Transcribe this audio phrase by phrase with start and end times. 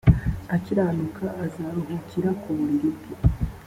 [0.55, 3.11] akiranuka azaruhukira ku buriri bwe